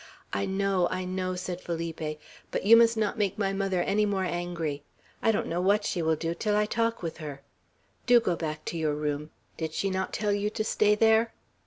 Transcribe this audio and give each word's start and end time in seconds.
"I 0.33 0.47
know! 0.47 0.87
I 0.89 1.05
know!" 1.05 1.35
said 1.35 1.61
Felipe; 1.61 2.19
"but 2.49 2.65
you 2.65 2.75
must 2.75 2.97
not 2.97 3.19
make 3.19 3.37
my 3.37 3.53
mother 3.53 3.83
any 3.83 4.03
more 4.03 4.23
angry. 4.23 4.81
I 5.21 5.31
don't 5.31 5.45
know 5.45 5.61
what 5.61 5.85
she 5.85 6.01
will 6.01 6.15
do 6.15 6.33
till 6.33 6.55
I 6.55 6.65
talk 6.65 7.03
with 7.03 7.17
her. 7.17 7.43
Do 8.07 8.19
go 8.19 8.35
back 8.35 8.65
to 8.65 8.79
your 8.79 8.95
room! 8.95 9.29
Did 9.57 9.73
she 9.75 9.91
not 9.91 10.11
tell 10.11 10.31
you 10.33 10.49
to 10.49 10.63
stay 10.63 10.95
there?" 10.95 11.35